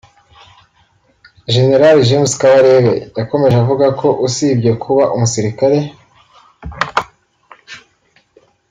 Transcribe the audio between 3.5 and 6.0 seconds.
avuga ko usibye kuba umusirikare